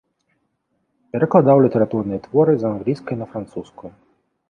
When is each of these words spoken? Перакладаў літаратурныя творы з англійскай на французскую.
Перакладаў 1.17 1.63
літаратурныя 1.67 2.19
творы 2.27 2.53
з 2.59 2.63
англійскай 2.73 3.15
на 3.25 3.33
французскую. 3.35 3.91